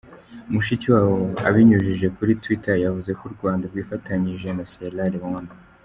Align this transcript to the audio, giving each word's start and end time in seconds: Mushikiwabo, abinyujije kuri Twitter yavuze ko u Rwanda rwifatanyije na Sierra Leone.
Mushikiwabo, 0.53 1.17
abinyujije 1.47 2.07
kuri 2.15 2.31
Twitter 2.41 2.75
yavuze 2.85 3.11
ko 3.19 3.23
u 3.29 3.33
Rwanda 3.35 3.63
rwifatanyije 3.71 4.47
na 4.53 4.63
Sierra 4.71 5.07
Leone. 5.13 5.51